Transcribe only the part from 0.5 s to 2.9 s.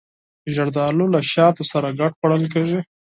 زردالو له شاتو سره ګډ خوړل کېږي.